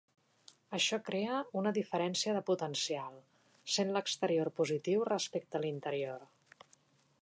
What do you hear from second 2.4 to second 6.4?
potencial, sent l'exterior positiu respecte l'interior.